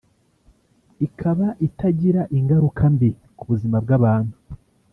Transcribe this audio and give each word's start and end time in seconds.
ikaba 1.07 1.47
itagira 1.67 2.21
ingaruka 2.37 2.83
mbi 2.93 3.11
ku 3.37 3.43
buzima 3.49 3.77
bw’abantu 3.83 4.35